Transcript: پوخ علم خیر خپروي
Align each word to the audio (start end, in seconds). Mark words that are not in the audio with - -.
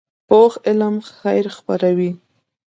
پوخ 0.27 0.53
علم 0.67 0.95
خیر 1.19 1.45
خپروي 1.57 2.11